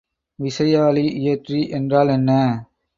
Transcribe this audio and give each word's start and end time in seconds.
விசையாழி 0.39 1.05
இயற்றி 1.19 1.61
என்றால் 1.69 2.07
என்ன? 2.09 2.31